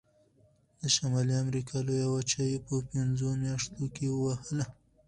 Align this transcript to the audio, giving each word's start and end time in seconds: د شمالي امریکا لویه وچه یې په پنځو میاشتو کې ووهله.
د 0.81 0.83
شمالي 0.95 1.35
امریکا 1.43 1.77
لویه 1.87 2.07
وچه 2.15 2.41
یې 2.51 2.57
په 2.67 2.75
پنځو 2.91 3.27
میاشتو 3.43 3.83
کې 3.95 4.05
ووهله. 4.09 4.65